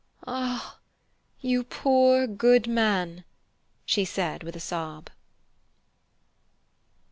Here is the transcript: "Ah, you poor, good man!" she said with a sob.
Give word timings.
"Ah, 0.25 0.79
you 1.41 1.63
poor, 1.63 2.25
good 2.25 2.65
man!" 2.67 3.23
she 3.85 4.03
said 4.03 4.41
with 4.41 4.55
a 4.55 4.59
sob. 4.59 5.11